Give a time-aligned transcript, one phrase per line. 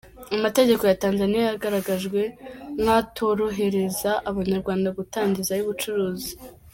[0.35, 2.21] Amategeko ya Tanzaniya, yagaragajwe
[2.81, 6.31] nk’atorohereza abanyarwanda gutangizayo ubucuruzi.